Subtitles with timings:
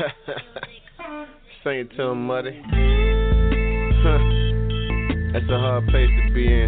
[1.64, 2.50] Sing it to him, Muddy.
[5.32, 6.66] That's a hard place to be in.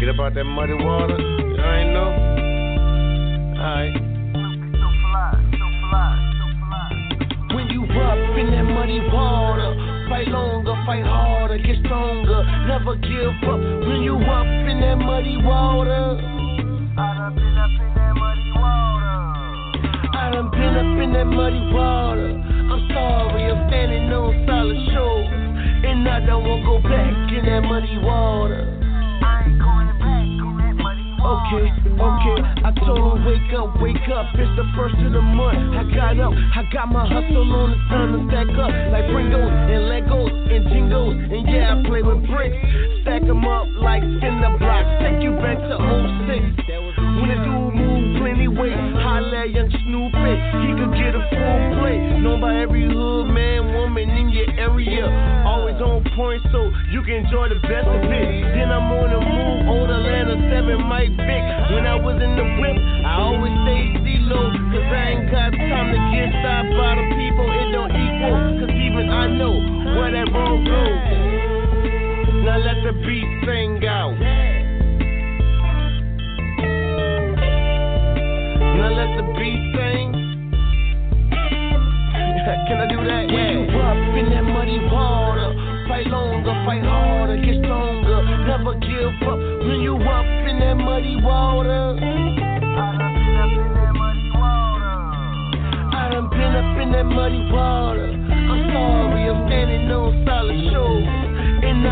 [0.00, 1.14] Get up out that muddy water.
[1.14, 2.10] I ain't know.
[3.58, 3.94] Alright.
[7.54, 9.74] When you up in that muddy water,
[10.08, 13.60] fight longer, fight harder, get stronger, never give up.
[13.60, 16.18] When you up in that muddy water,
[16.96, 19.14] I done been up in that muddy water.
[20.16, 22.43] I done been up in that muddy water.
[22.94, 25.26] Sorry, I'm standing on solid shores,
[25.82, 28.70] and I don't wanna go back in that muddy water.
[29.18, 31.42] I ain't going back in that muddy water.
[31.42, 31.66] Okay,
[31.98, 32.38] okay.
[32.62, 34.30] I told her, wake up, wake up.
[34.38, 35.74] It's the first of the month.
[35.74, 37.74] I got up, I got my hustle on.
[37.74, 38.70] It's time to stack up.
[38.94, 41.18] Like Pringles and Legos and Jingles.
[41.34, 42.56] And yeah, I play with bricks.
[43.02, 44.86] Stack 'em up like cinder blocks.
[45.02, 45.76] Take you back to
[46.30, 46.53] 06.
[49.44, 50.32] At young Snoopy.
[50.64, 52.00] He could get a full plate.
[52.24, 55.04] Known by every hood, man, woman in your area.
[55.44, 58.28] Always on point, so you can enjoy the best of it.
[58.56, 61.44] Then I'm on the move, old Atlanta 7 Mike Vick.
[61.76, 64.48] When I was in the whip, I always stayed D-low.
[64.72, 68.36] Cause I ain't got time to get stopped by the people, it don't equal.
[68.64, 69.54] Cause even I know
[69.92, 71.34] where that road goes.
[72.48, 73.63] Now let the beat sing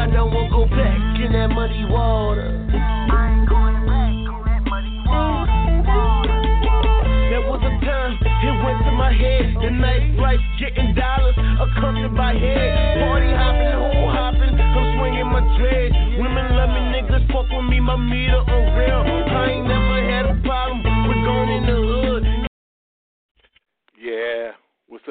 [0.02, 2.50] I don't wanna go back in that muddy water.
[2.74, 6.42] I ain't going back in that muddy water.
[7.30, 9.54] There was a time it went to my head.
[9.62, 12.98] The nightlife getting dollars, accompanied by head.
[12.98, 14.58] Party hopping, hole hopping.
[14.58, 15.94] I'm swinging my dread.
[16.18, 17.78] Women love me, niggas fuck with me.
[17.78, 18.61] My meter on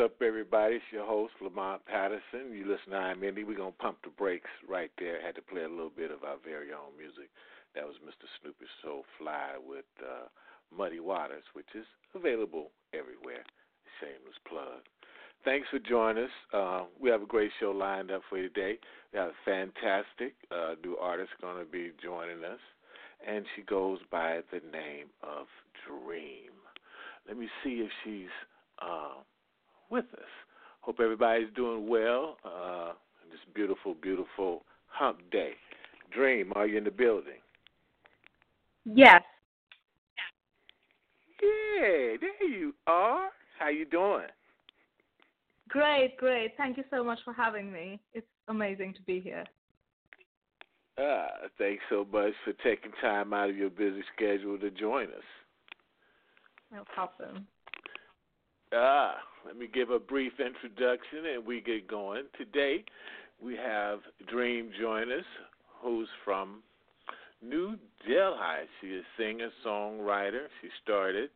[0.02, 0.82] up, everybody?
[0.82, 2.50] It's your host, Lamont Patterson.
[2.50, 3.44] You listen to I'm Indy.
[3.44, 5.22] We're going to pump the brakes right there.
[5.22, 7.30] Had to play a little bit of our very own music.
[7.76, 8.26] That was Mr.
[8.42, 10.26] Snoopy So Fly with uh,
[10.76, 11.86] Muddy Waters, which is
[12.16, 13.46] available everywhere.
[14.02, 14.82] Shameless plug.
[15.46, 16.36] Thanks for joining us.
[16.52, 18.80] Uh, we have a great show lined up for you today.
[19.14, 22.64] We have a fantastic uh, new artist going to be joining us,
[23.22, 25.46] and she goes by the name of
[25.86, 26.58] Dream.
[27.28, 28.34] Let me see if she's
[28.82, 29.22] uh,
[29.92, 30.30] with us.
[30.82, 32.38] Hope everybody's doing well.
[32.44, 32.94] Uh,
[33.30, 35.52] this beautiful, beautiful hump day.
[36.12, 37.40] Dream, are you in the building?
[38.86, 39.22] Yes.
[41.42, 43.30] Yeah, there you are.
[43.60, 44.28] How you doing?
[45.70, 46.54] Great, great.
[46.58, 48.00] Thank you so much for having me.
[48.14, 49.46] It's amazing to be here.
[51.00, 55.24] Ah, thanks so much for taking time out of your busy schedule to join us.
[56.72, 57.48] No problem.
[58.74, 59.16] Ah,
[59.46, 62.24] let me give a brief introduction and we get going.
[62.38, 62.86] Today
[63.44, 64.00] we have
[64.30, 65.26] Dream join us,
[65.84, 66.64] who's from
[67.42, 67.76] New
[68.08, 68.70] Delhi.
[68.80, 70.48] She is a singer songwriter.
[70.62, 71.32] She started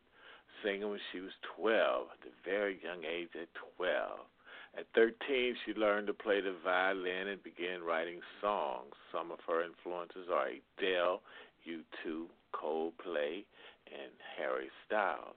[0.64, 4.18] singing when she was 12, at a very young age at 12.
[4.78, 8.94] At 13, she learned to play the violin and began writing songs.
[9.12, 11.20] Some of her influences are Adele,
[11.68, 13.44] U2, Coldplay,
[13.92, 15.36] and Harry Styles.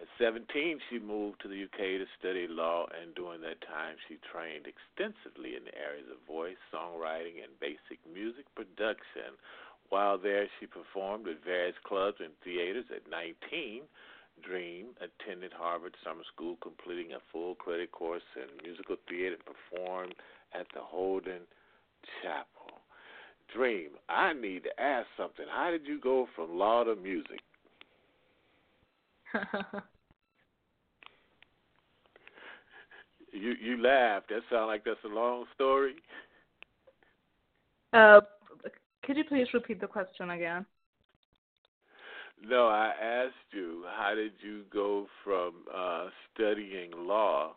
[0.00, 4.18] At 17, she moved to the UK to study law, and during that time, she
[4.32, 9.36] trained extensively in the areas of voice, songwriting, and basic music production.
[9.90, 12.86] While there, she performed at various clubs and theaters.
[12.90, 13.82] At 19,
[14.40, 20.14] Dream attended Harvard Summer School, completing a full credit course in musical theater and performed
[20.54, 21.46] at the Holden
[22.22, 22.80] Chapel.
[23.52, 25.46] Dream, I need to ask something.
[25.48, 27.40] How did you go from law to music?
[33.32, 34.28] You you laughed.
[34.28, 35.94] That sounds like that's a long story.
[37.92, 38.20] uh,
[39.04, 40.66] could you please repeat the question again?
[42.44, 47.52] No, I asked you, how did you go from uh, studying law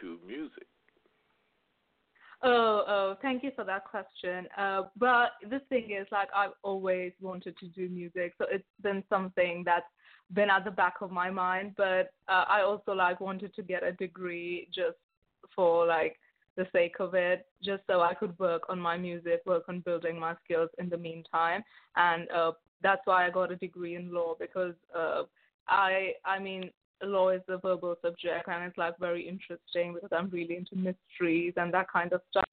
[0.00, 0.66] to music?
[2.42, 4.46] Oh, oh, thank you for that question.
[4.58, 9.02] Uh, but the thing is, like, I've always wanted to do music, so it's been
[9.08, 9.86] something that's
[10.32, 11.74] been at the back of my mind.
[11.76, 14.96] But uh, I also like wanted to get a degree just
[15.54, 16.18] for like
[16.56, 20.18] the sake of it, just so I could work on my music, work on building
[20.18, 21.64] my skills in the meantime,
[21.96, 25.22] and uh, that's why I got a degree in law because uh,
[25.66, 26.70] I, I mean,
[27.02, 31.54] law is a verbal subject and it's like very interesting because I'm really into mysteries
[31.56, 32.44] and that kind of stuff.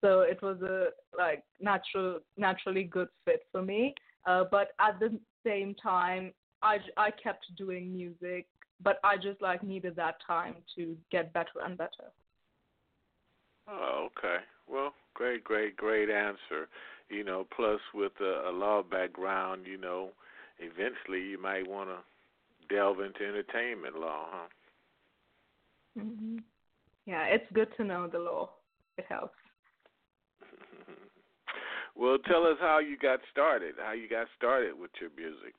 [0.00, 3.94] So it was a like natural, naturally good fit for me.
[4.26, 6.32] Uh, but at the same time,
[6.62, 8.46] I I kept doing music,
[8.82, 12.10] but I just like needed that time to get better and better.
[13.68, 14.38] Oh, okay.
[14.66, 16.68] Well, great, great, great answer.
[17.10, 20.10] You know, plus with a, a law background, you know,
[20.58, 24.48] eventually you might want to delve into entertainment law, huh?
[25.98, 26.42] Mhm.
[27.06, 28.50] Yeah, it's good to know the law.
[28.98, 29.38] It helps.
[31.96, 33.74] well, tell us how you got started.
[33.82, 35.54] How you got started with your music.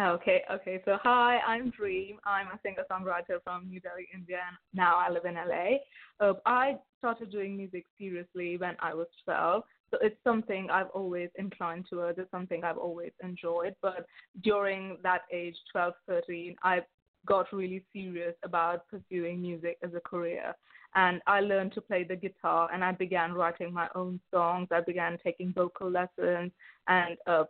[0.00, 0.80] Okay, okay.
[0.86, 2.16] So hi, I'm Dream.
[2.24, 5.76] I'm a singer-songwriter from New Delhi, India, and now I live in LA.
[6.20, 9.62] Uh, I started doing music seriously when I was 12.
[9.90, 12.18] So it's something I've always inclined towards.
[12.18, 13.74] It's something I've always enjoyed.
[13.82, 14.06] But
[14.42, 16.80] during that age, 12, 13, I
[17.26, 20.54] got really serious about pursuing music as a career.
[20.94, 24.68] And I learned to play the guitar and I began writing my own songs.
[24.70, 26.52] I began taking vocal lessons
[26.88, 27.44] and uh,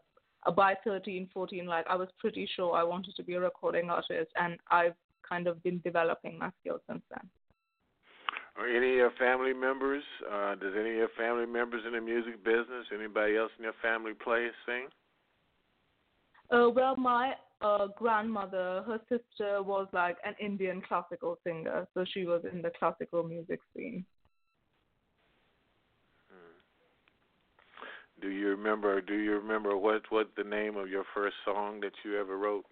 [0.57, 4.31] by 13, 14, like I was pretty sure I wanted to be a recording artist,
[4.37, 4.95] and I've
[5.29, 7.29] kind of been developing my skills since then.
[8.57, 10.03] Are any of your family members?
[10.31, 12.87] Uh, does any of your family members in the music business?
[12.93, 14.89] Anybody else in your family play sing?
[16.51, 22.25] Uh, well, my uh, grandmother, her sister was like an Indian classical singer, so she
[22.25, 24.05] was in the classical music scene.
[28.21, 29.01] Do you remember?
[29.01, 32.65] Do you remember what what the name of your first song that you ever wrote?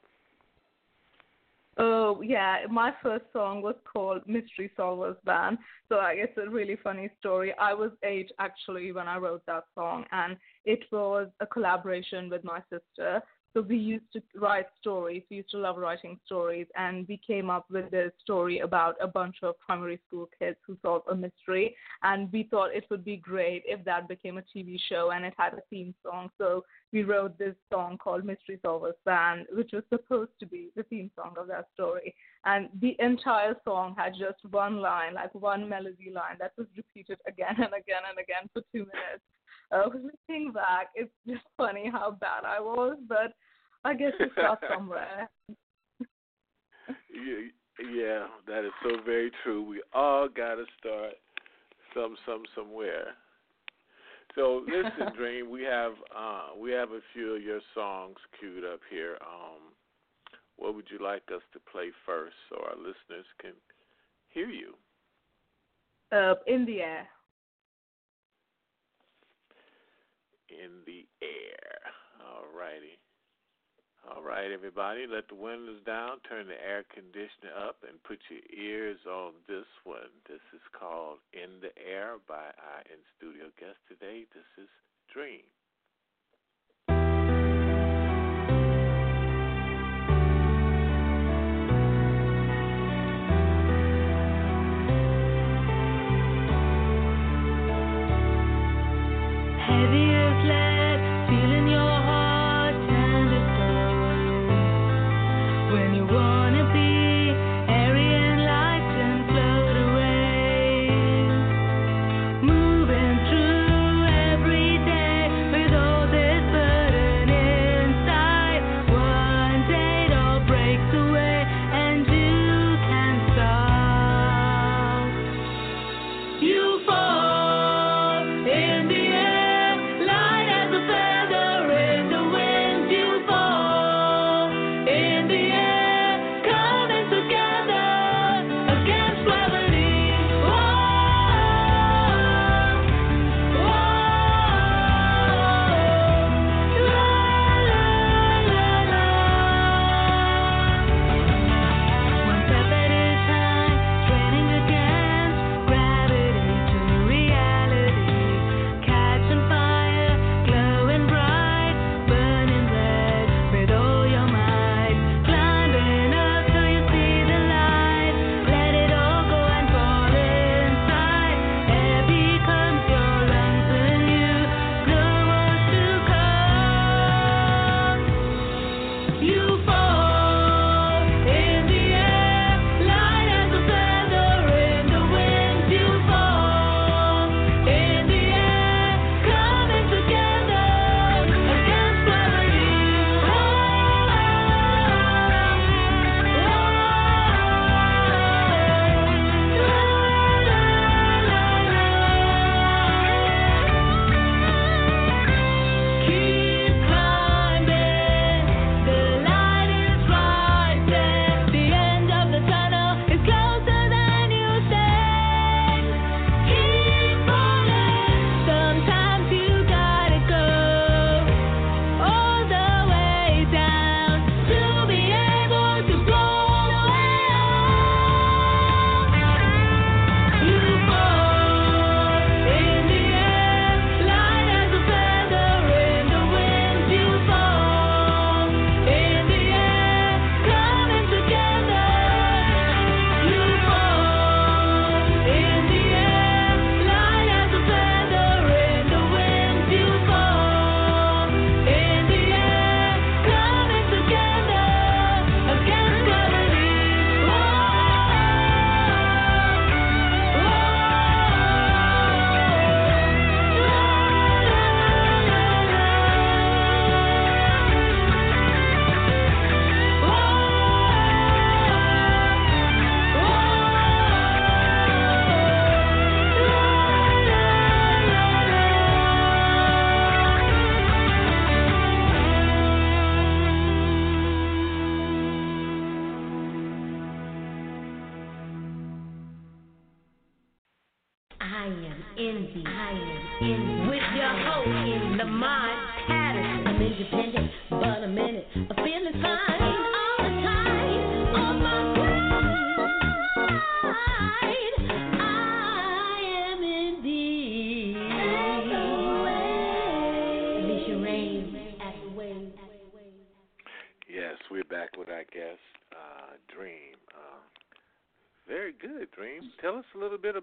[1.79, 5.59] Oh yeah, my first song was called Mystery Solvers Band.
[5.89, 7.55] So I guess a really funny story.
[7.59, 12.43] I was eight actually when I wrote that song, and it was a collaboration with
[12.43, 13.23] my sister.
[13.55, 15.23] So we used to write stories.
[15.31, 19.06] We used to love writing stories, and we came up with this story about a
[19.06, 21.75] bunch of primary school kids who solve a mystery.
[22.03, 25.35] And we thought it would be great if that became a TV show and it
[25.39, 26.31] had a theme song.
[26.39, 30.83] So we wrote this song called Mystery Solvers Band, which was supposed to be the
[30.85, 32.15] theme song of that story.
[32.44, 37.19] And the entire song had just one line, like one melody line that was repeated
[37.27, 39.25] again and again and again for two minutes
[39.73, 43.35] uh, looking back, it's just funny how bad I was, but
[43.85, 45.29] I guess you start somewhere.
[46.88, 47.49] yeah,
[47.93, 49.62] yeah, that is so very true.
[49.62, 51.15] We all got to start
[51.94, 53.15] some, some, somewhere.
[54.35, 58.81] So listen, Dream, we have uh, we have a few of your songs queued up
[58.91, 59.19] here.
[59.20, 59.73] Um,
[60.56, 63.53] what would you like us to play first, so our listeners can
[64.29, 64.75] hear you?
[66.12, 67.06] Uh, in the air.
[70.50, 71.79] In the air.
[72.21, 72.99] All righty.
[74.09, 78.41] All right, everybody, let the windows down, turn the air conditioner up, and put your
[78.49, 80.09] ears on this one.
[80.29, 84.25] This is called In the Air by our in studio guest today.
[84.33, 84.71] This is
[85.12, 85.45] Dream.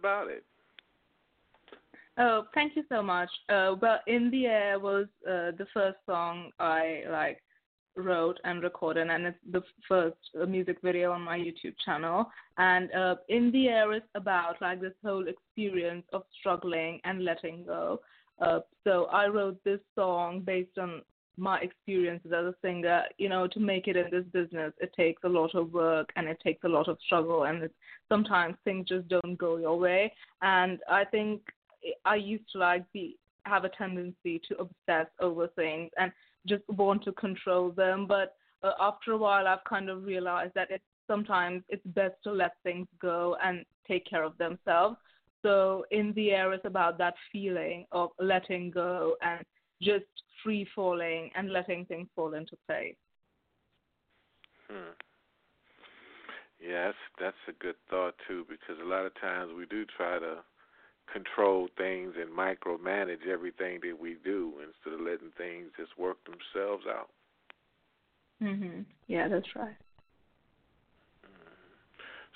[0.05, 0.43] About it.
[2.17, 3.29] Oh, thank you so much.
[3.49, 7.41] Uh, well, in the air was uh, the first song I like
[7.97, 12.25] wrote and recorded, and it's the first uh, music video on my YouTube channel.
[12.57, 17.65] And uh, in the air is about like this whole experience of struggling and letting
[17.65, 17.99] go.
[18.39, 21.01] Uh, so I wrote this song based on
[21.37, 23.03] my experiences as a singer.
[23.17, 26.27] You know, to make it in this business, it takes a lot of work and
[26.27, 27.73] it takes a lot of struggle, and it,
[28.09, 30.13] sometimes things just don't go your way.
[30.41, 31.41] And I think
[32.05, 36.11] I used to like be have a tendency to obsess over things and
[36.47, 38.07] just want to control them.
[38.07, 42.31] But uh, after a while, I've kind of realized that it's sometimes it's best to
[42.31, 44.97] let things go and take care of themselves.
[45.43, 49.45] So in the air, it's about that feeling of letting go and
[49.81, 50.05] just
[50.45, 52.95] free falling and letting things fall into place.
[54.69, 54.93] Hmm.
[56.61, 60.37] Yes, that's a good thought too, because a lot of times we do try to
[61.11, 66.85] control things and micromanage everything that we do instead of letting things just work themselves
[66.87, 67.09] out.
[68.41, 68.85] Mhm.
[69.07, 69.75] Yeah, that's right.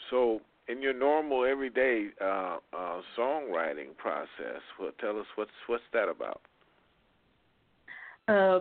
[0.10, 6.10] So, in your normal everyday uh, uh, songwriting process, well, tell us what's what's that
[6.10, 6.42] about?
[8.30, 8.60] Uh,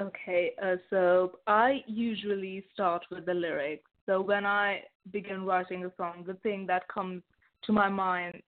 [0.00, 3.90] okay, uh, so I usually start with the lyrics.
[4.06, 4.82] So when I
[5.12, 7.22] begin writing a song, the thing that comes
[7.64, 8.40] to my mind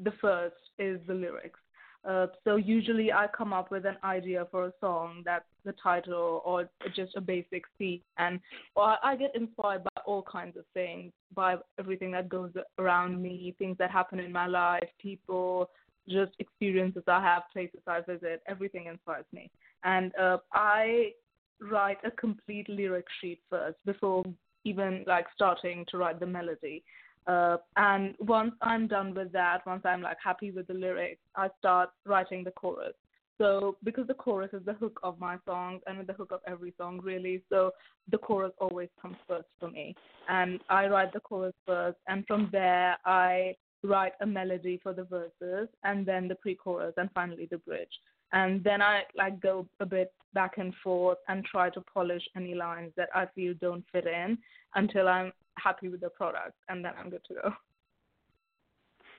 [0.00, 1.60] the first is the lyrics.
[2.08, 6.42] Uh, so usually I come up with an idea for a song that's the title
[6.44, 8.40] or just a basic theme, and
[8.76, 13.54] or I get inspired by all kinds of things, by everything that goes around me,
[13.58, 15.70] things that happen in my life, people,
[16.08, 18.42] just experiences I have, places I visit.
[18.48, 19.50] Everything inspires me,
[19.84, 21.12] and uh, I
[21.60, 24.24] write a complete lyric sheet first before
[24.64, 26.82] even like starting to write the melody.
[27.26, 31.48] Uh, and once I'm done with that, once I'm like happy with the lyrics, I
[31.58, 32.94] start writing the chorus.
[33.36, 36.74] So because the chorus is the hook of my songs and the hook of every
[36.76, 37.70] song really, so
[38.10, 39.94] the chorus always comes first for me.
[40.28, 45.04] And I write the chorus first, and from there I write a melody for the
[45.04, 47.92] verses, and then the pre-chorus, and finally the bridge.
[48.32, 52.54] And then I like go a bit back and forth and try to polish any
[52.54, 54.36] lines that I feel don't fit in
[54.74, 55.32] until I'm
[55.62, 57.52] happy with the product, and then I'm good to go.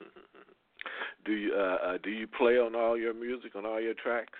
[1.26, 4.38] do you uh, uh, do you play on all your music on all your tracks?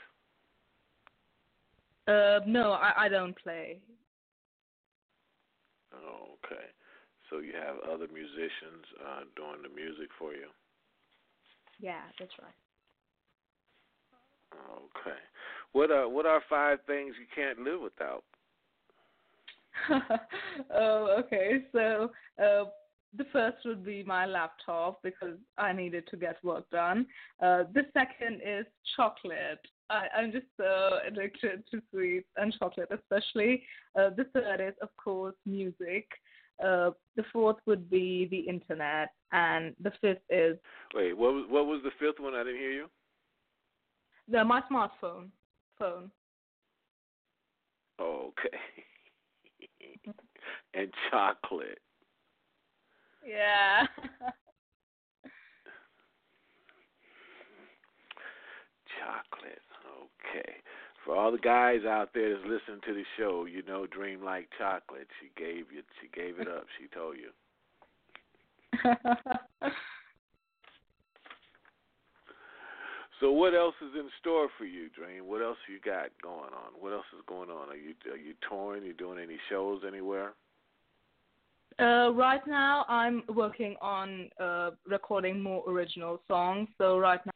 [2.08, 3.80] Uh, no, I, I don't play.
[5.94, 6.66] Okay.
[7.30, 10.48] So you have other musicians uh, doing the music for you.
[11.80, 12.54] Yeah, that's right.
[14.54, 15.18] Okay.
[15.72, 18.24] What are what are five things you can't live without?
[20.74, 21.66] oh, okay.
[21.72, 22.12] So
[22.44, 22.66] uh,
[23.16, 27.06] the first would be my laptop because I needed to get work done.
[27.42, 29.60] Uh, the second is chocolate.
[29.90, 33.64] I, I'm just so addicted to sweets and chocolate, especially.
[33.98, 36.08] Uh, the third is, of course, music.
[36.64, 40.58] Uh, the fourth would be the internet, and the fifth is.
[40.94, 42.34] Wait, what was what was the fifth one?
[42.34, 42.90] I didn't hear you.
[44.28, 45.30] The my smartphone
[45.78, 46.12] phone.
[48.00, 48.58] Okay.
[50.74, 51.80] and chocolate.
[53.26, 53.88] Yeah.
[59.00, 59.62] chocolate.
[59.88, 60.54] Okay.
[61.06, 64.50] For all the guys out there that's listening to the show, you know Dream like
[64.58, 65.08] chocolate.
[65.22, 67.32] She gave you she gave it up, she told you.
[73.20, 75.28] so what else is in store for you, Dream?
[75.28, 76.74] What else you got going on?
[76.80, 77.70] What else is going on?
[77.70, 78.84] Are you are you touring?
[78.84, 80.34] Are You doing any shows anywhere?
[81.80, 86.68] Uh, right now, I'm working on uh, recording more original songs.
[86.78, 87.32] So right now.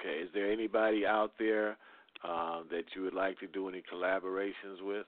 [0.00, 0.22] Okay.
[0.22, 1.76] Is there anybody out there
[2.24, 5.06] uh, that you would like to do any collaborations with?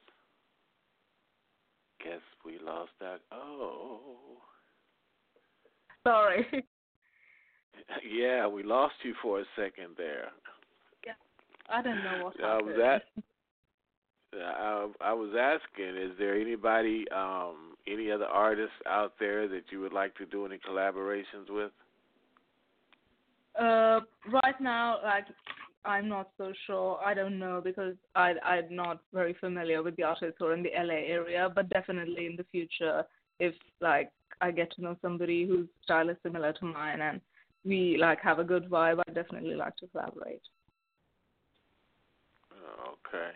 [2.04, 3.20] Guess we lost that.
[3.32, 4.00] Oh.
[6.06, 6.46] Sorry.
[8.08, 10.28] Yeah, we lost you for a second there.
[11.70, 12.78] I don't know what happened.
[12.78, 13.02] that
[14.32, 19.80] I, I was asking, is there anybody, um, any other artists out there that you
[19.80, 21.70] would like to do any collaborations with?
[23.58, 24.00] Uh,
[24.32, 25.26] right now, like
[25.84, 27.00] I'm not so sure.
[27.04, 30.62] I don't know because I I'm not very familiar with the artists who are in
[30.62, 31.50] the LA area.
[31.54, 33.04] But definitely in the future,
[33.38, 37.20] if like I get to know somebody whose style is similar to mine and
[37.64, 40.42] we like have a good vibe, I'd definitely like to collaborate.
[43.10, 43.30] Okay.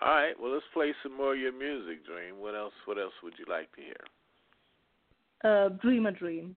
[0.00, 0.34] All right.
[0.40, 2.40] Well, let's play some more of your music, Dream.
[2.40, 2.72] What else?
[2.86, 4.04] What else would you like to hear?
[5.44, 6.56] Uh, Dream a Dream.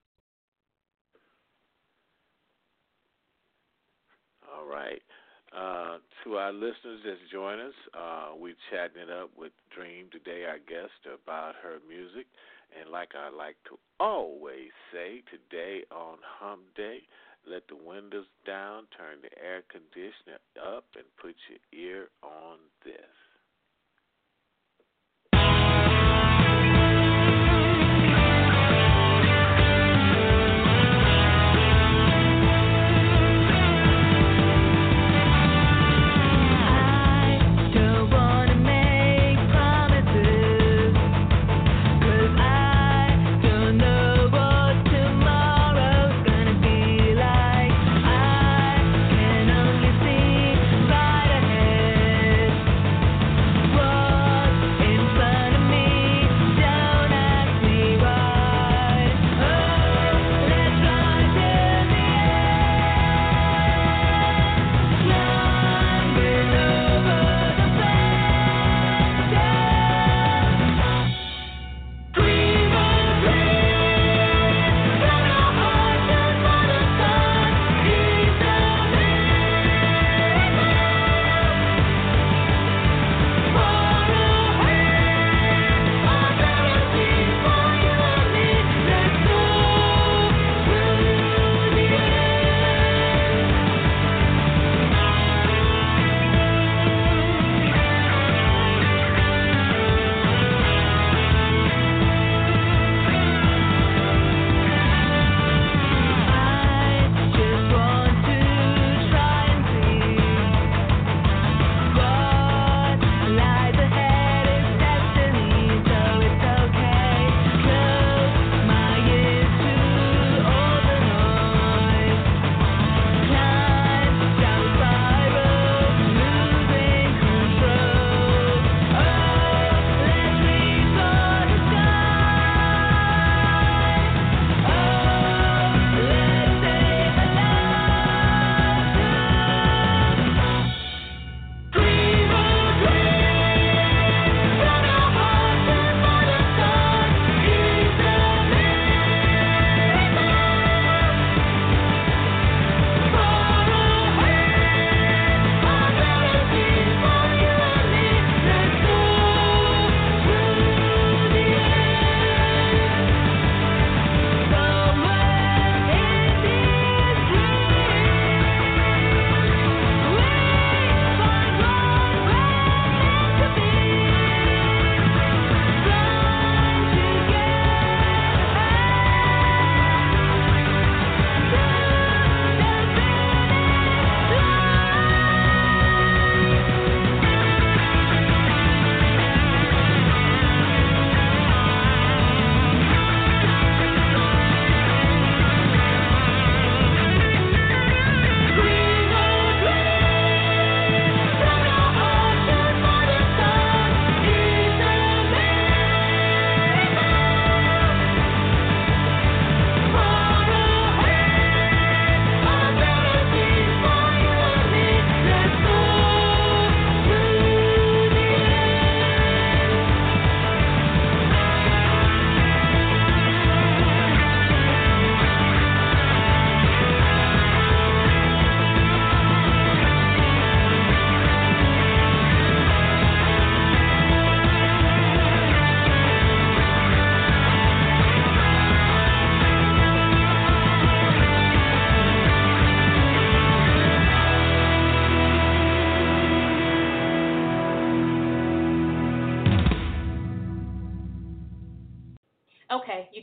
[4.54, 5.02] All right.
[5.54, 10.46] Uh, to our listeners that's joined us, uh, we're chatting it up with Dream today,
[10.46, 12.26] our guest, about her music.
[12.80, 17.02] And like I like to always say, today on Hump Day,
[17.46, 23.23] let the windows down, turn the air conditioner up, and put your ear on this.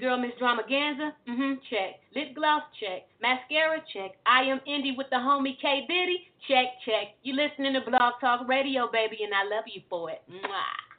[0.01, 2.01] Girl Miss Dramaganza, mm-hmm, check.
[2.15, 3.03] Lip gloss, check.
[3.21, 4.13] Mascara, check.
[4.27, 7.15] I am indie with the homie K Diddy, check, check.
[7.23, 10.23] You listening to Blog Talk Radio, baby, and I love you for it.
[10.31, 10.91] Mwah.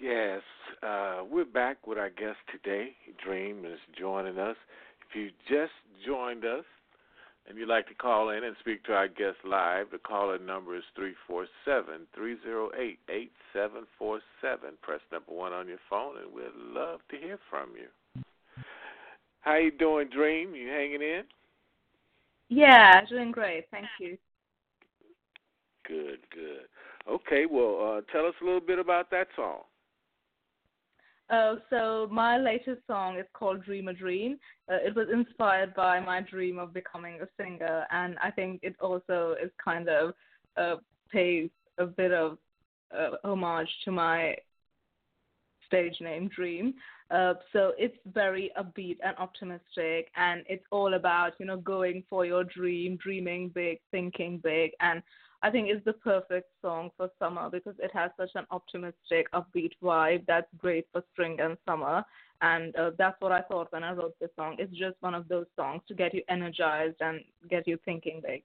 [0.00, 0.42] Yes,
[0.82, 2.90] uh, we're back with our guest today.
[3.24, 4.56] Dream is joining us.
[5.10, 5.72] If you just
[6.06, 6.64] joined us
[7.48, 10.76] and you'd like to call in and speak to our guest live, the caller number
[10.76, 14.70] is 347 308 8747.
[14.82, 17.88] Press number one on your phone, and we'd love to hear from you.
[19.40, 20.54] How you doing, Dream?
[20.54, 21.22] You hanging in?
[22.50, 23.64] Yeah, doing great.
[23.70, 24.18] Thank you.
[25.86, 26.68] Good, good.
[27.08, 29.60] Okay, well, uh, tell us a little bit about that song.
[31.30, 34.38] Uh, so my latest song is called Dream a Dream.
[34.70, 38.76] Uh, it was inspired by my dream of becoming a singer, and I think it
[38.80, 40.14] also is kind of
[40.56, 40.76] uh,
[41.12, 42.38] pays a bit of
[42.96, 44.36] uh, homage to my
[45.66, 46.74] stage name Dream.
[47.10, 52.24] Uh, so it's very upbeat and optimistic, and it's all about you know going for
[52.24, 55.02] your dream, dreaming big, thinking big, and
[55.42, 59.72] I think it's the perfect song for summer because it has such an optimistic, upbeat
[59.82, 62.04] vibe that's great for spring and summer.
[62.40, 64.56] And uh, that's what I thought when I wrote this song.
[64.58, 68.42] It's just one of those songs to get you energized and get you thinking big.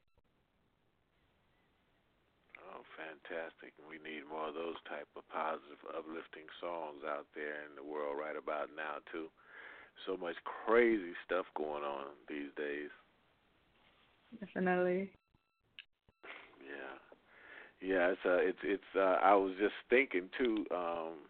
[2.62, 3.74] Oh, fantastic!
[3.90, 8.18] We need more of those type of positive, uplifting songs out there in the world
[8.20, 9.30] right about now too.
[10.06, 12.90] So much crazy stuff going on these days.
[14.40, 15.12] Definitely.
[16.74, 16.98] Yeah,
[17.82, 18.08] yeah.
[18.12, 18.92] It's uh, it's it's.
[18.96, 20.66] Uh, I was just thinking too.
[20.74, 21.30] Um,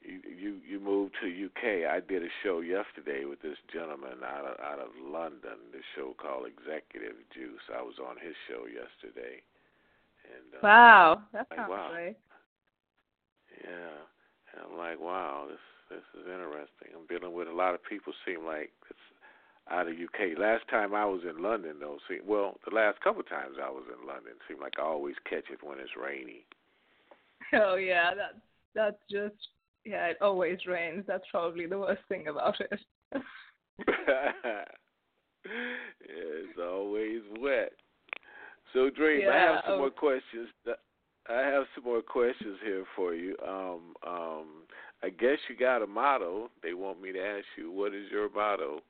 [0.00, 1.84] you you you moved to UK.
[1.84, 5.60] I did a show yesterday with this gentleman out of out of London.
[5.72, 7.64] This show called Executive Juice.
[7.68, 9.44] I was on his show yesterday.
[10.24, 11.90] And uh, Wow, that like, sounds wow.
[13.64, 13.96] Yeah,
[14.52, 16.94] and I'm like, wow, this this is interesting.
[16.94, 18.12] I'm dealing with a lot of people.
[18.24, 19.06] Seem like it's
[19.70, 20.38] out of UK.
[20.38, 23.84] Last time I was in London, though, see, well, the last couple times I was
[23.88, 26.44] in London, seemed like I always catch it when it's rainy.
[27.52, 28.40] Oh yeah, that's
[28.74, 29.34] that's just
[29.84, 30.06] yeah.
[30.06, 31.04] It always rains.
[31.06, 32.78] That's probably the worst thing about it.
[33.12, 34.64] yeah,
[36.00, 37.72] it's always wet.
[38.72, 39.78] So, Dream, I have some oh.
[39.78, 40.48] more questions.
[41.28, 43.36] I have some more questions here for you.
[43.46, 44.46] Um, um,
[45.02, 46.50] I guess you got a motto.
[46.62, 48.80] They want me to ask you, what is your motto?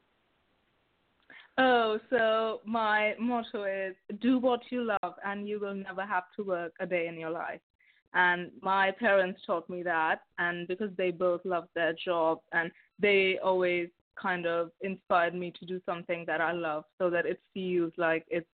[1.62, 6.42] Oh, so my motto is do what you love and you will never have to
[6.42, 7.61] work a day in your life.
[8.14, 13.38] And my parents taught me that and because they both love their job and they
[13.44, 17.92] always kind of inspired me to do something that I love so that it feels
[17.99, 18.49] like it's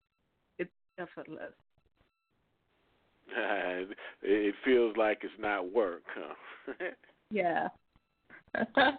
[0.58, 1.54] it's effortless.
[3.30, 3.86] Uh,
[4.22, 6.74] it feels like it's not work, huh?
[7.30, 7.68] Yeah.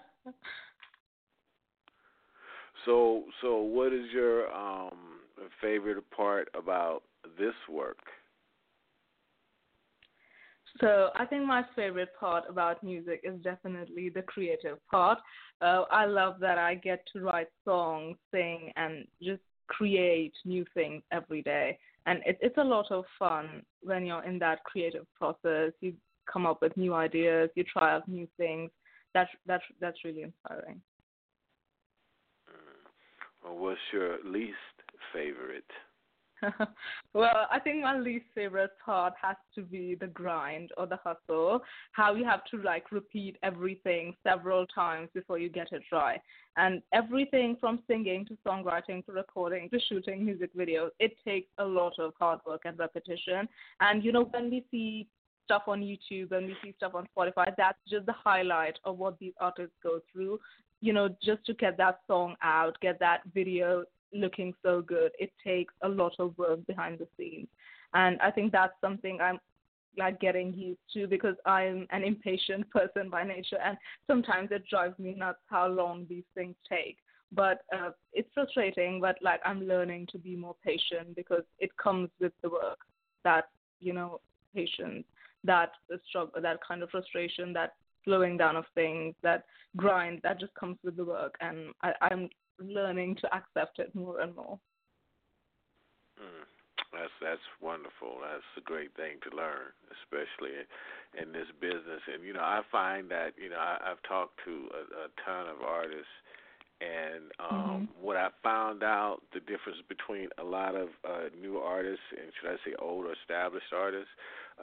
[2.88, 5.20] so, so what is your um
[5.62, 7.04] favorite part about
[7.38, 8.00] this work?
[10.80, 15.18] So I think my favorite part about music is definitely the creative part.
[15.62, 21.02] Uh, I love that I get to write songs, sing, and just create new things
[21.12, 21.80] every day.
[22.06, 25.74] And it, it's a lot of fun when you're in that creative process.
[25.82, 25.94] You
[26.32, 28.70] come up with new ideas, you try out new things.
[29.14, 30.82] That's that's that's really inspiring.
[33.44, 34.56] Well, what's your least
[35.14, 35.66] favorite?
[37.14, 41.62] well, I think my least favorite part has to be the grind or the hustle.
[41.94, 46.22] How you have to like repeat everything several times before you get it right.
[46.56, 51.66] And everything from singing to songwriting to recording to shooting music videos, it takes a
[51.66, 53.48] lot of hard work and repetition.
[53.80, 55.08] And you know, when we see
[55.46, 59.18] stuff on YouTube and we see stuff on Spotify, that's just the highlight of what
[59.18, 60.40] these artists go through.
[60.82, 65.12] You know, just to get that song out, get that video looking so good.
[65.20, 67.48] It takes a lot of work behind the scenes.
[67.94, 69.40] And I think that's something I'm
[69.98, 74.98] like getting used to because I'm an impatient person by nature and sometimes it drives
[75.00, 76.98] me nuts how long these things take.
[77.32, 82.10] But uh, it's frustrating, but like I'm learning to be more patient because it comes
[82.22, 82.78] with the work.
[83.24, 83.50] That
[83.82, 84.22] you know,
[84.56, 85.04] patience,
[85.44, 85.72] that
[86.08, 87.74] struggle, that kind of frustration, that
[88.08, 89.44] slowing down of things, that
[89.76, 94.22] grind, that just comes with the work, and I, I'm learning to accept it more
[94.22, 94.58] and more.
[96.20, 96.46] Mm,
[96.94, 98.18] that's that's wonderful.
[98.22, 100.66] That's a great thing to learn, especially
[101.20, 102.02] in this business.
[102.12, 105.48] And you know, I find that you know I, I've talked to a, a ton
[105.50, 106.16] of artists,
[106.82, 107.88] and um, Mhm.
[108.02, 112.52] what I found out the difference between a lot of uh, new artists and should
[112.52, 114.12] I say old or established artists,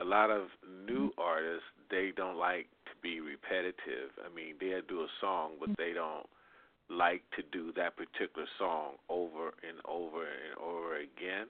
[0.01, 0.49] a lot of
[0.87, 2.67] new artists they don't like
[3.05, 4.17] be repetitive.
[4.25, 6.27] I mean, they'll do a song, but they don't
[6.88, 11.47] like to do that particular song over and over and over again.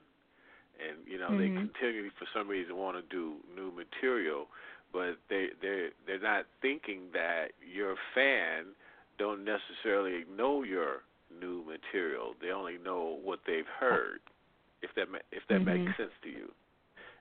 [0.75, 1.39] And you know, Mhm.
[1.39, 4.47] they continually, for some reason, want to do new material,
[4.91, 8.75] but they they they're not thinking that your fan
[9.17, 12.35] don't necessarily know your new material.
[12.41, 14.19] They only know what they've heard.
[14.81, 15.97] If that ma- if that makes Mhm.
[15.97, 16.51] sense to you.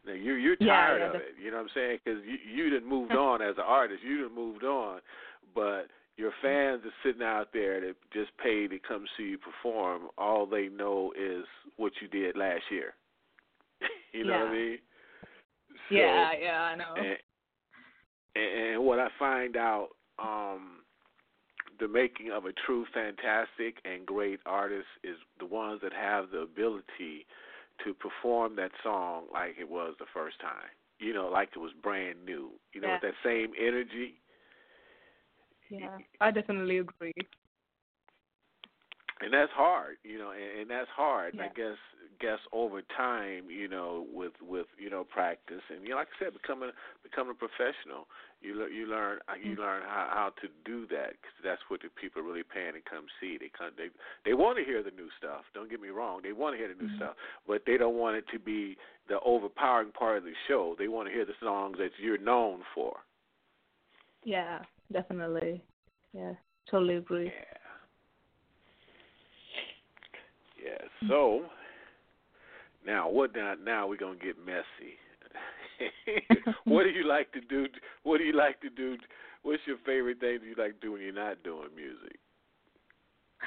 [0.07, 1.35] Now you you're tired yeah, of it.
[1.43, 1.99] You know what I'm saying?
[2.05, 4.03] Because you you done moved on as an artist.
[4.03, 5.01] You done moved on,
[5.55, 10.03] but your fans are sitting out there that just paid to come see you perform.
[10.17, 11.45] All they know is
[11.77, 12.95] what you did last year.
[14.12, 14.79] you know what I mean?
[15.88, 16.95] So, yeah, yeah, I know.
[16.97, 19.88] and, and what I find out,
[20.21, 20.79] um,
[21.81, 26.38] the making of a true fantastic and great artist is the ones that have the
[26.38, 27.27] ability
[27.85, 30.71] to perform that song like it was the first time.
[30.99, 32.51] You know, like it was brand new.
[32.73, 32.95] You know, Yeah.
[32.95, 34.21] with that same energy.
[35.69, 37.13] yeah, I definitely agree.
[39.21, 41.35] and that's hard, you know, and, and that's hard.
[41.35, 41.79] And I guess
[42.20, 46.24] guess over time, you know, with with you know practice and you know, like I
[46.24, 46.70] said, becoming
[47.03, 48.07] becoming a professional,
[48.40, 49.59] you lear- you learn uh, you Mm.
[49.59, 53.07] learn how how to do that because that's what the people really paying to come
[53.20, 53.38] see.
[53.38, 53.88] They come they
[54.24, 55.44] they want to hear the new stuff.
[55.55, 56.96] Don't get me wrong, they want to hear the new Mhm.
[56.96, 58.77] stuff, but they don't want it to be
[59.09, 60.74] the overpowering part of the show.
[60.79, 63.05] They want to hear the songs that you're known for.
[64.24, 65.62] Yeah, definitely.
[66.12, 66.35] Yeah,
[66.70, 67.27] totally agree.
[67.27, 67.59] Yeah.
[70.64, 70.88] Yeah.
[71.09, 71.44] So
[72.87, 74.99] now what now now we're gonna get messy.
[76.64, 77.66] what do you like to do
[78.05, 78.97] what do you like to do
[79.42, 82.18] what's your favorite thing that you like to do when you're not doing music?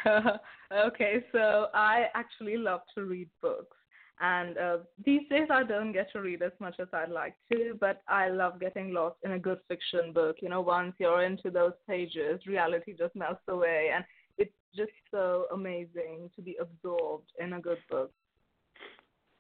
[0.72, 3.76] okay, so I actually love to read books.
[4.20, 7.78] And uh, these days I don't get to read as much as I'd like to,
[7.80, 10.38] but I love getting lost in a good fiction book.
[10.42, 14.04] You know, once you're into those pages, reality just melts away, and
[14.38, 18.12] it's just so amazing to be absorbed in a good book.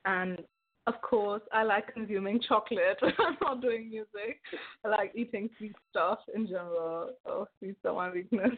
[0.07, 0.39] And
[0.87, 4.39] of course, I like consuming chocolate I'm not doing music.
[4.85, 7.11] I like eating sweet stuff in general.
[7.25, 8.53] Oh, sweets are my weakness.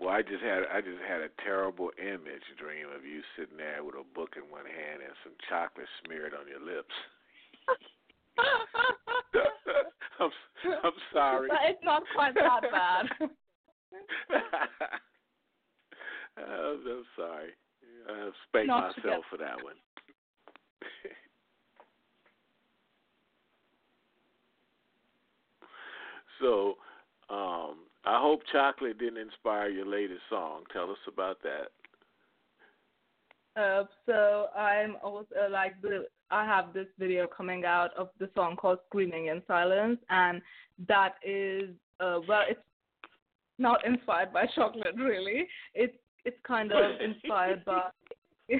[0.00, 3.84] Well, I just had I just had a terrible image dream of you sitting there
[3.84, 6.94] with a book in one hand and some chocolate smeared on your lips.
[10.18, 10.30] I'm
[10.82, 11.48] I'm sorry.
[11.48, 13.06] But it's not quite that bad.
[16.36, 17.52] I'm, I'm sorry.
[18.08, 19.22] I spanked Not myself together.
[19.30, 19.74] for that one.
[26.40, 26.76] so,
[27.30, 30.64] um, I hope chocolate didn't inspire your latest song.
[30.72, 31.68] Tell us about that.
[33.54, 38.30] Uh, so I'm also uh, like the I have this video coming out of the
[38.34, 40.40] song called "Screaming in Silence," and
[40.88, 41.68] that is
[42.00, 42.58] uh, well, it's
[43.58, 45.46] not inspired by chocolate really.
[45.74, 47.88] It's it's kind of inspired by.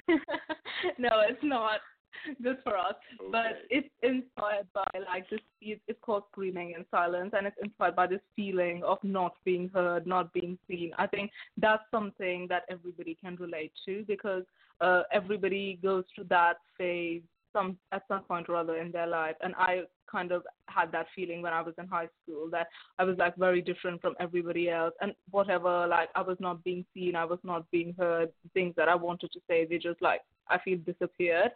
[0.99, 1.81] no, it's not.
[2.41, 2.95] Just for us,
[3.33, 5.41] but it's inspired by like this.
[5.61, 10.07] It's called "Screaming in Silence," and it's inspired by this feeling of not being heard,
[10.07, 10.93] not being seen.
[10.99, 14.45] I think that's something that everybody can relate to because
[14.81, 17.23] uh, everybody goes through that phase
[17.53, 19.37] some at some point or other in their life.
[19.41, 22.67] And i kind of had that feeling when i was in high school that
[22.99, 24.95] i was like very different from everybody else.
[25.01, 28.89] And whatever like i was not being seen i was not being heard things that
[28.89, 31.51] i wanted to say they just like i feel disappeared.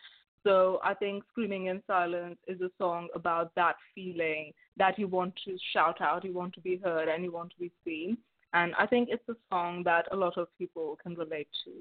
[0.45, 5.35] So i think screaming in silence is a song about that feeling that you want
[5.45, 8.17] to shout out you want to be heard and you want to be seen.
[8.53, 11.73] And i think it's a song that a lot of people can relate to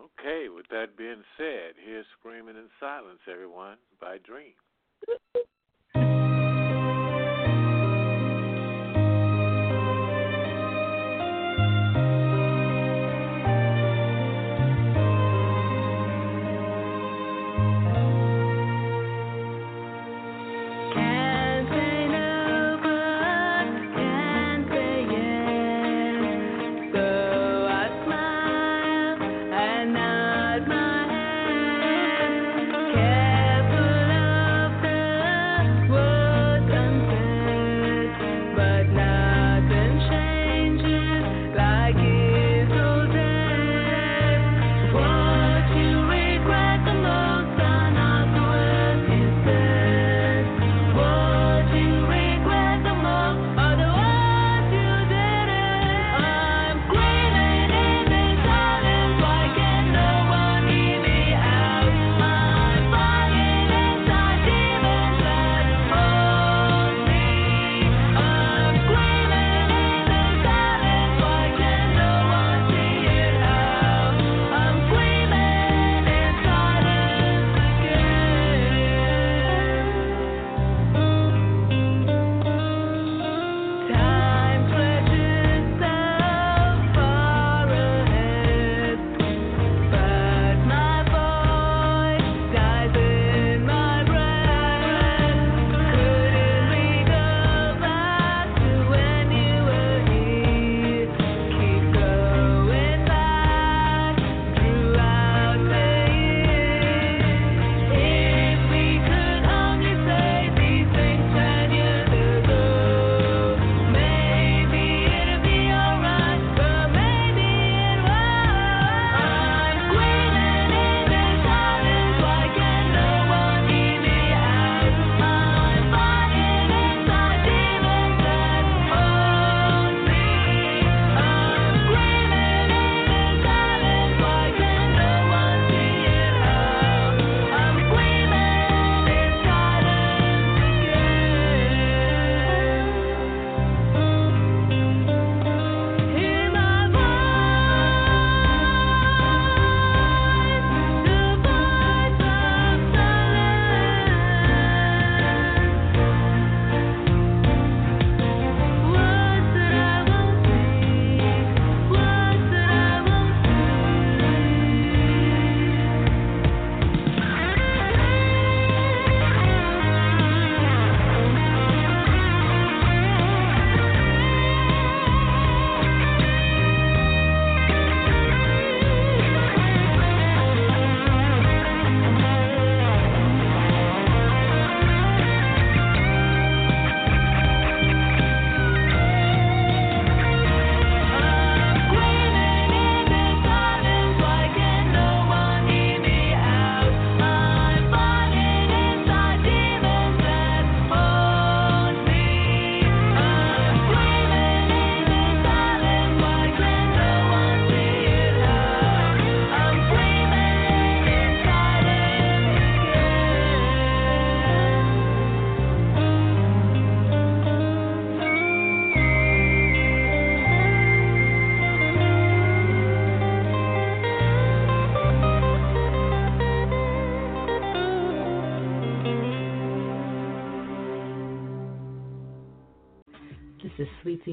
[0.00, 4.54] Okay, with that being said, here's Screaming in Silence, everyone, by Dream.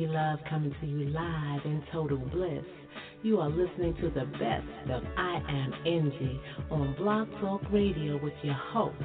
[0.07, 2.65] Love coming to you live in total bliss.
[3.21, 6.39] You are listening to the best of I Am Indie
[6.71, 8.97] on Blog Talk Radio with your host,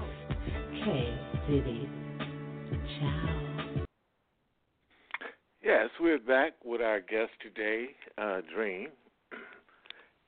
[0.85, 1.15] K.
[1.49, 1.89] Diddy.
[2.99, 3.85] Ciao.
[5.63, 8.89] Yes, we're back with our guest today, uh, Dream.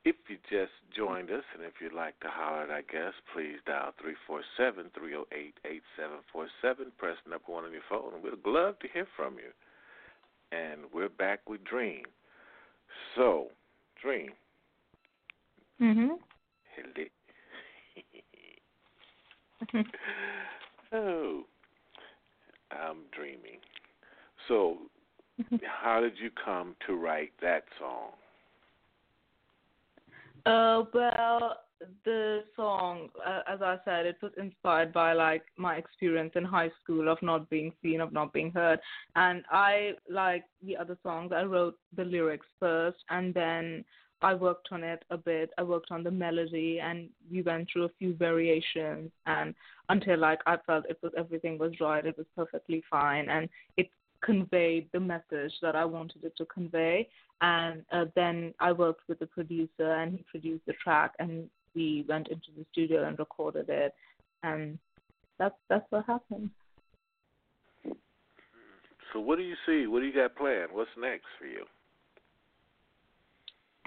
[0.05, 3.57] If you just joined us and if you'd like to holler at our guest, please
[3.65, 6.93] dial 347 308 8747.
[6.99, 9.49] Press number one on your phone, and we'd love to hear from you.
[10.53, 12.05] And we're back with Dream.
[13.15, 13.49] So,
[14.01, 14.33] Dream.
[15.81, 16.19] Mhm.
[16.75, 17.05] Hello.
[20.93, 21.45] oh,
[22.71, 23.61] I'm dreaming.
[24.47, 24.79] So,
[25.65, 28.13] how did you come to write that song?
[30.47, 31.61] Uh, well,
[32.05, 36.71] the song, uh, as I said, it was inspired by like my experience in high
[36.83, 38.81] school of not being seen, of not being heard,
[39.15, 41.33] and I like the other songs.
[41.35, 43.85] I wrote the lyrics first, and then
[44.23, 45.51] I worked on it a bit.
[45.59, 49.55] I worked on the melody, and we went through a few variations, and
[49.89, 53.89] until like I felt it was everything was right, it was perfectly fine, and it
[54.21, 57.09] conveyed the message that I wanted it to convey.
[57.41, 61.49] And uh, then I worked with the producer, and he produced the track, and
[61.79, 63.95] we went into the studio and recorded it,
[64.43, 64.79] and
[65.39, 66.51] that's that's what happened.
[69.13, 69.87] So, what do you see?
[69.87, 70.71] What do you got planned?
[70.73, 71.65] What's next for you?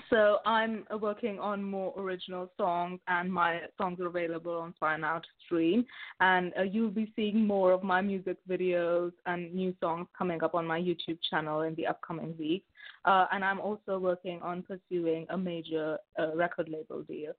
[0.09, 5.27] So I'm working on more original songs, and my songs are available on Now to
[5.45, 5.85] stream.
[6.19, 10.53] And uh, you'll be seeing more of my music videos and new songs coming up
[10.53, 12.65] on my YouTube channel in the upcoming weeks.
[13.05, 17.31] Uh, and I'm also working on pursuing a major uh, record label deal.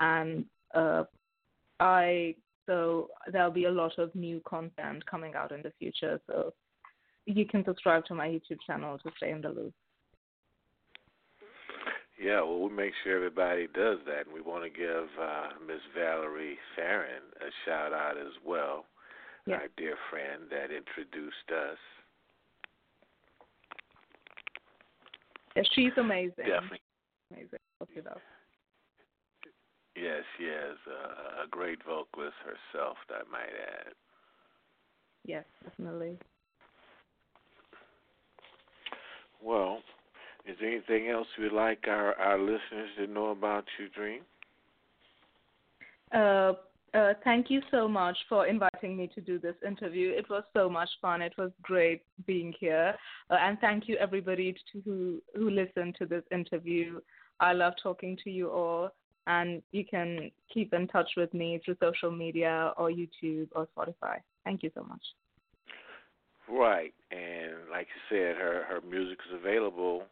[0.00, 0.44] And
[0.74, 1.04] uh,
[1.80, 2.34] I
[2.66, 6.20] so there'll be a lot of new content coming out in the future.
[6.26, 6.52] So
[7.26, 9.72] you can subscribe to my YouTube channel to stay in the loop.
[12.20, 15.80] Yeah, well, we make sure everybody does that, and we want to give uh, Miss
[15.94, 18.86] Valerie Fahren a shout out as well,
[19.46, 19.56] Yeah.
[19.56, 21.78] our dear friend that introduced us.
[25.54, 26.32] Yeah, she's amazing.
[26.38, 26.80] Definitely,
[27.30, 27.58] Amazing.
[27.80, 28.20] Look it up.
[30.00, 32.96] Yes, she is uh, a great vocalist herself.
[33.10, 33.54] I might
[33.86, 33.94] add.
[35.24, 36.18] Yes, definitely.
[39.42, 39.80] Well,
[40.46, 44.22] is there anything else you'd like our our listeners to know about you, Dream?
[46.12, 46.52] Uh,
[46.94, 50.10] uh, thank you so much for inviting me to do this interview.
[50.10, 51.20] It was so much fun.
[51.20, 52.94] It was great being here,
[53.30, 57.00] uh, and thank you everybody to, who who listened to this interview.
[57.40, 58.90] I love talking to you all,
[59.26, 64.18] and you can keep in touch with me through social media or YouTube or Spotify.
[64.44, 65.02] Thank you so much.
[66.48, 70.04] Right, and like you said, her her music is available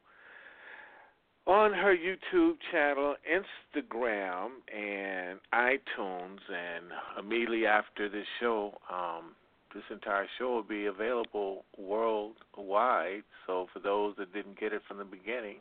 [1.46, 6.38] on her YouTube channel, Instagram, and iTunes.
[6.48, 6.86] And
[7.18, 9.34] immediately after this show, um,
[9.74, 13.24] this entire show will be available worldwide.
[13.46, 15.56] So for those that didn't get it from the beginning,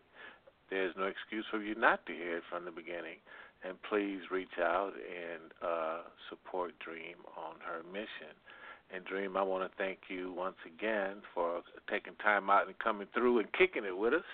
[0.69, 3.17] there's no excuse for you not to hear it from the beginning.
[3.65, 8.35] And please reach out and uh, support Dream on her mission.
[8.93, 13.07] And Dream, I want to thank you once again for taking time out and coming
[13.13, 14.27] through and kicking it with us.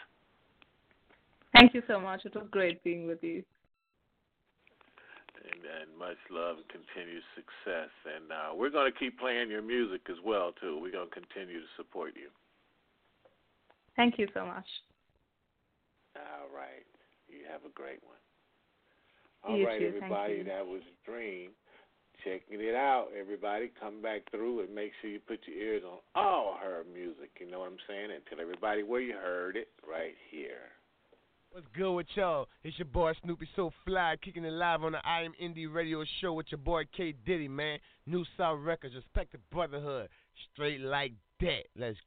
[1.57, 2.25] Thank you so much.
[2.25, 3.43] It was great being with you.
[5.43, 7.89] And, and much love and continued success.
[8.05, 10.79] And uh, we're going to keep playing your music as well too.
[10.81, 12.29] We're going to continue to support you.
[13.95, 14.65] Thank you so much.
[16.19, 16.85] All right.
[17.27, 18.17] You have a great one.
[19.43, 19.91] All You right, too.
[19.91, 20.33] Thank everybody.
[20.35, 20.43] you.
[20.45, 21.51] That was Dream.
[22.23, 23.71] Checking it out, everybody.
[23.79, 27.31] Come back through and make sure you put your ears on all her music.
[27.39, 28.11] You know what I'm saying?
[28.13, 30.67] And tell everybody where you heard it right here.
[31.51, 32.47] What's good with y'all?
[32.63, 36.03] It's your boy Snoopy So Fly, kicking it live on the I Am Indie Radio
[36.21, 37.79] Show with your boy K Diddy, man.
[38.05, 40.09] New South Records, respect the brotherhood,
[40.53, 41.63] straight like that.
[41.75, 41.97] Let's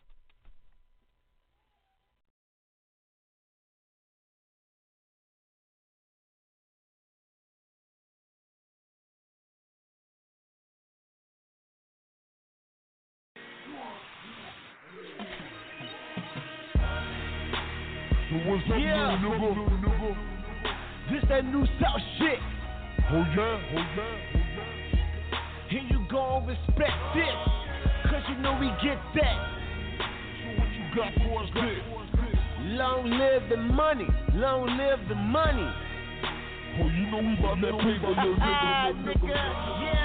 [37.23, 38.95] we about that paper, nigga.
[39.07, 39.35] nigga.
[39.83, 40.02] Yeah.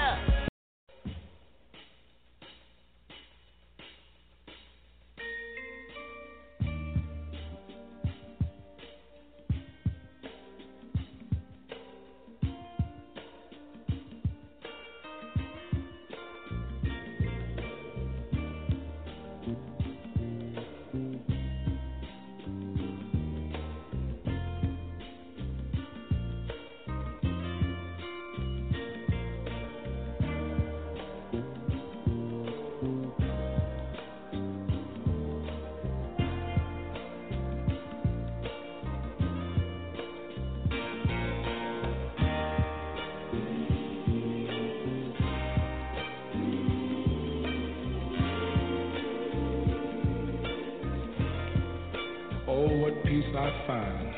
[53.68, 54.14] Find.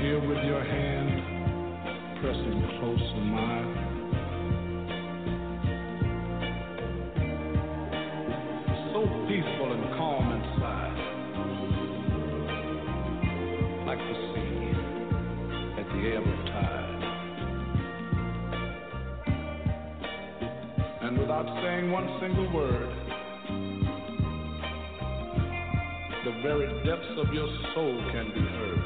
[0.00, 1.10] Here with your hand
[2.22, 3.72] pressing close to mine.
[8.92, 10.96] So peaceful and calm inside.
[13.86, 14.72] Like the sea
[15.80, 17.02] at the ebb of tide.
[21.02, 22.85] And without saying one single word,
[26.46, 28.82] very depths of your soul can be heard.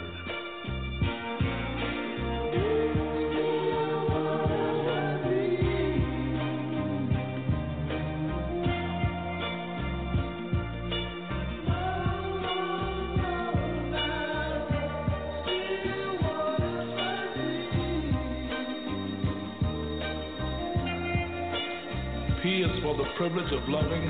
[22.43, 24.03] P is for the privilege of loving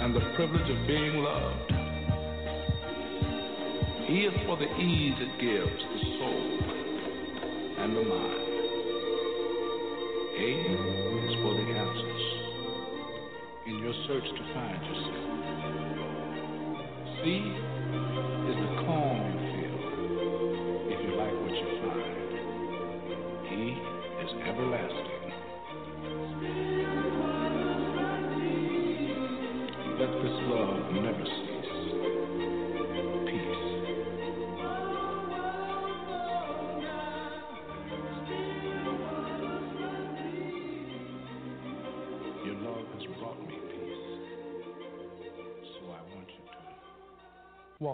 [0.00, 1.77] and the privilege of being loved.
[4.18, 6.46] Is for the ease it gives the soul
[7.78, 8.48] and the mind.
[10.34, 10.50] A
[11.22, 12.24] is for the answers
[13.68, 15.22] in your search to find yourself.
[17.22, 17.24] C
[18.50, 19.78] is the calm you feel
[20.90, 22.18] if you like what you find.
[23.54, 23.56] E
[24.24, 25.30] is everlasting.
[30.00, 31.47] Let this love never cease.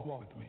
[0.02, 0.43] Walk with me.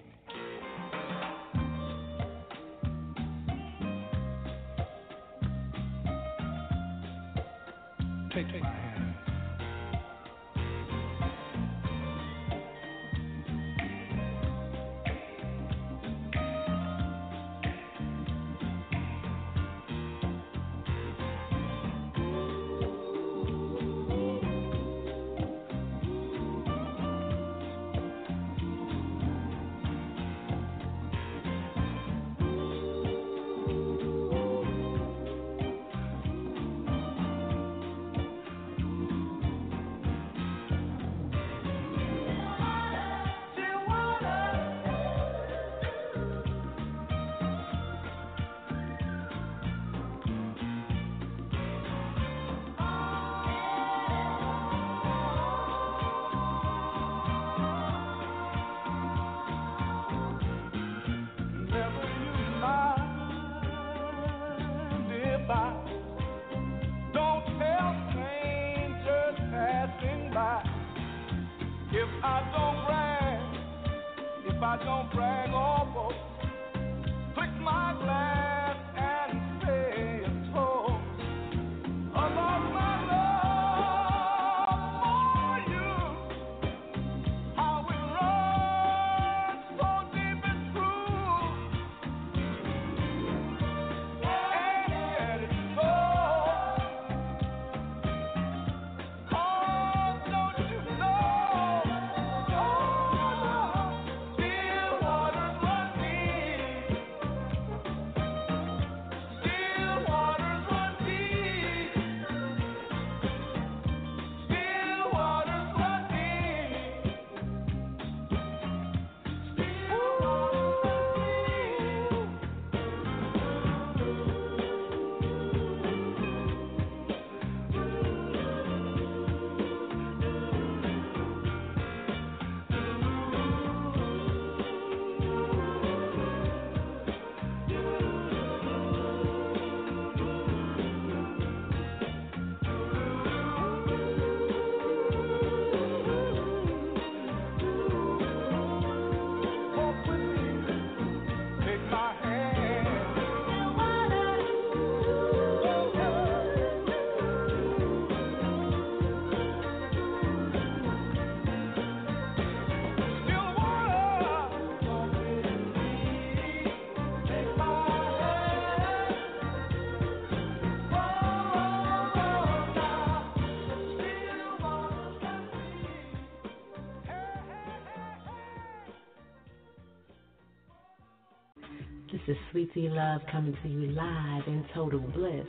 [182.76, 185.48] See Love coming to you live in total bliss.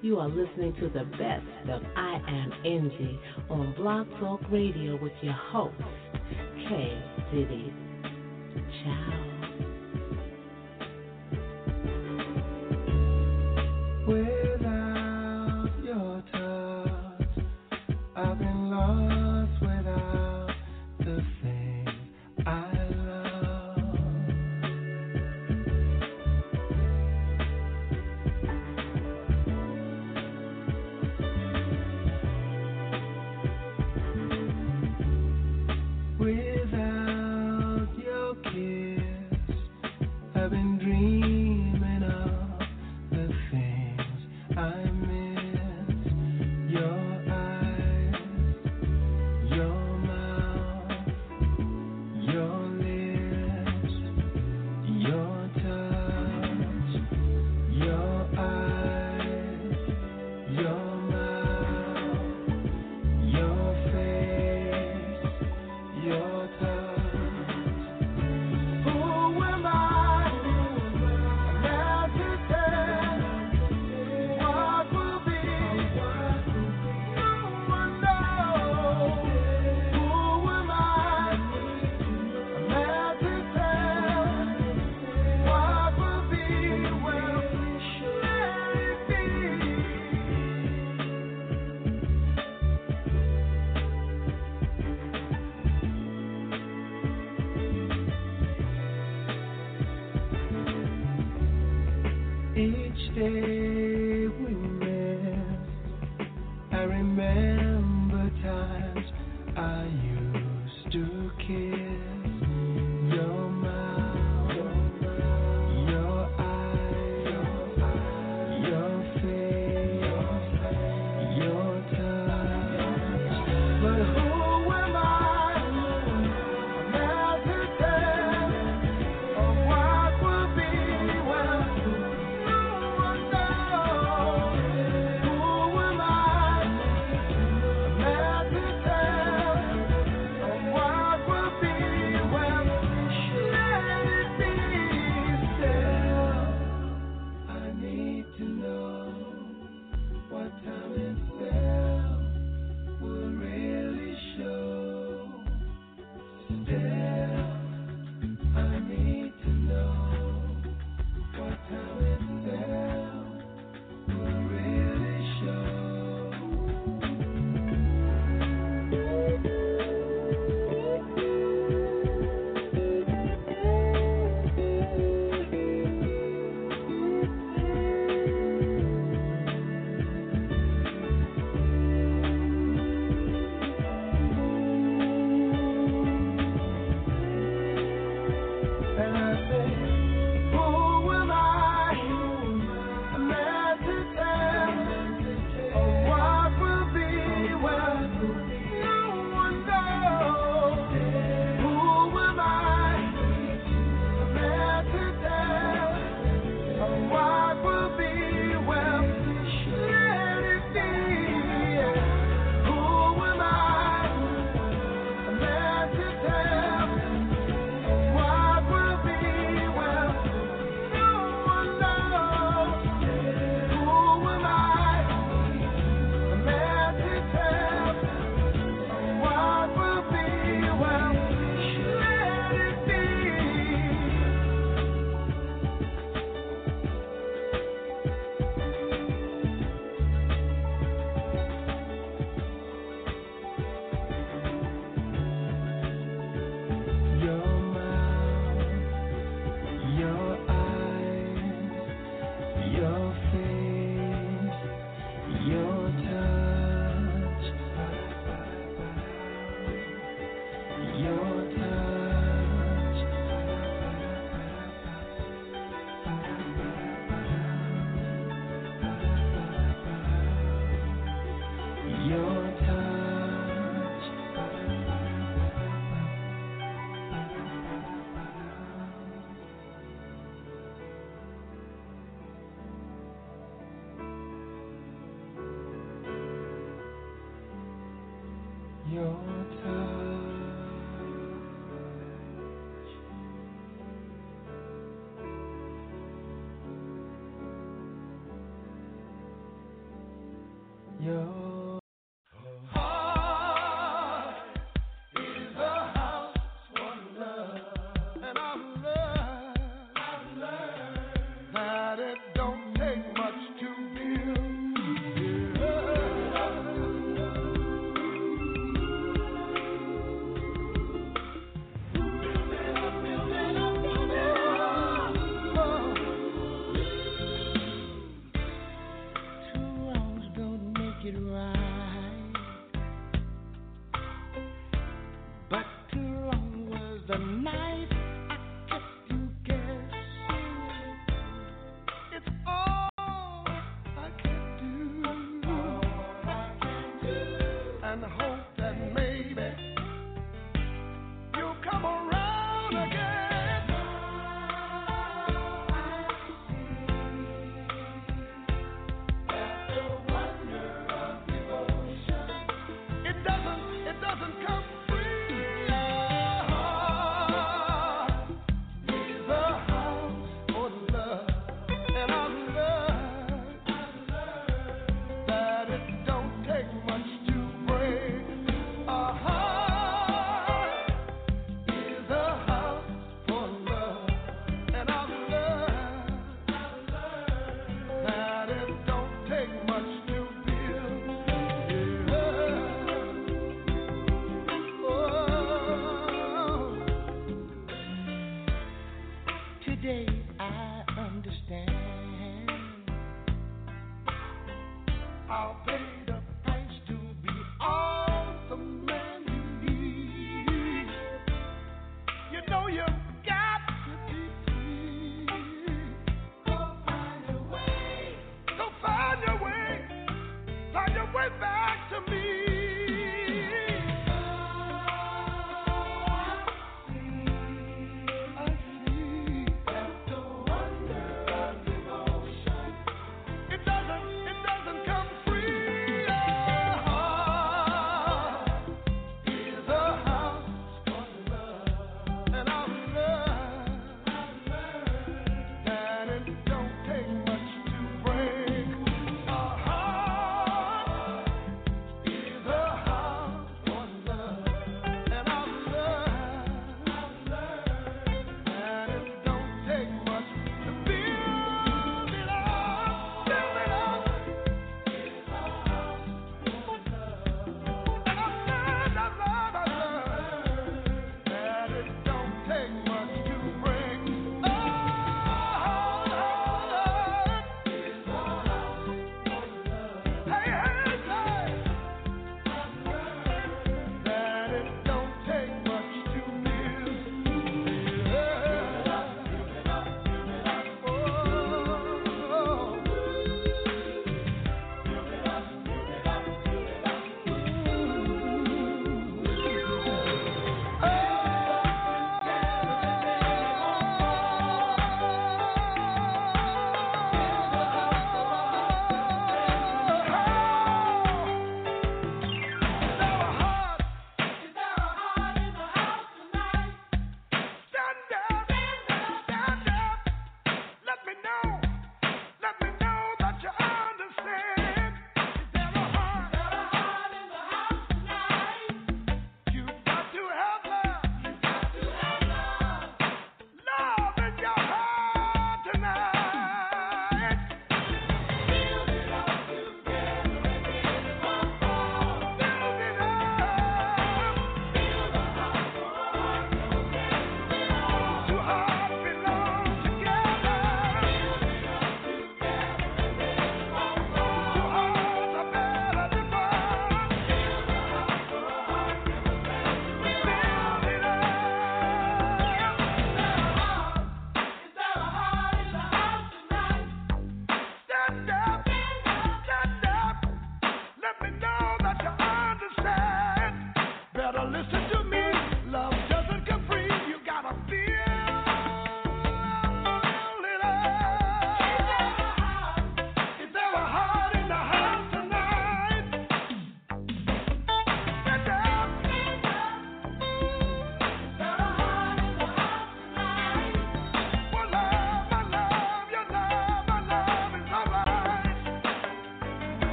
[0.00, 3.18] You are listening to the best of I Am Indie
[3.50, 5.74] on Blog Talk Radio with your host,
[6.66, 6.98] K.
[7.30, 7.74] Diddy.
[8.82, 9.41] Ciao.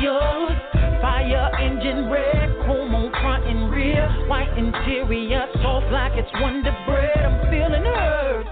[0.00, 0.52] yours.
[1.00, 2.88] Fire engine red, chrome
[3.22, 4.08] front and rear.
[4.28, 7.18] White interior, soft like it's Wonder Bread.
[7.18, 8.46] I'm feeling hurt.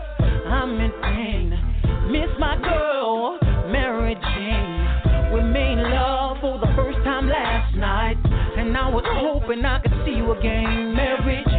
[0.46, 1.50] I'm in pain.
[2.10, 3.38] Miss my girl,
[3.70, 5.32] Mary Jane.
[5.34, 8.16] We made love for the first time last night.
[8.56, 11.55] And I was hoping I could see you again, Mary Jane.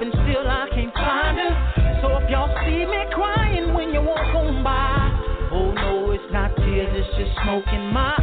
[0.00, 2.00] and still I can't find her.
[2.00, 6.56] So if y'all see me crying when you walk on by, oh no, it's not
[6.56, 8.19] tears, it's just smoke in my